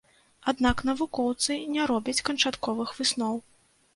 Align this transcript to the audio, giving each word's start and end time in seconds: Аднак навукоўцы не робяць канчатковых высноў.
Аднак 0.51 0.77
навукоўцы 0.89 1.51
не 1.75 1.83
робяць 1.91 2.23
канчатковых 2.29 2.97
высноў. 3.01 3.35